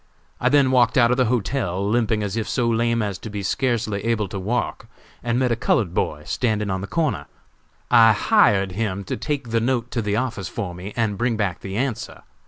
[0.39, 3.43] I then walked out of the hotel, limping as if so lame as to be
[3.43, 4.87] scarcely able to walk,
[5.21, 7.27] and met a colored boy standing on the corner.
[7.91, 11.59] I hired him to take the note to the office for me and bring back
[11.59, 12.23] the answer.